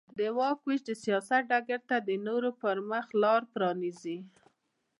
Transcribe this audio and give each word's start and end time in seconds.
د 0.17 0.19
واک 0.37 0.59
وېش 0.65 0.81
د 0.85 0.91
سیاست 1.03 1.41
ډګر 1.51 1.81
ته 1.89 1.97
د 2.07 2.09
نورو 2.27 2.49
پرمخ 2.61 3.05
لار 3.21 3.41
پرانېزي. 3.53 4.17